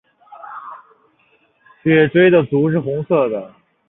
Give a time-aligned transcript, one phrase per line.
[1.83, 3.53] 血雉的足是红色的。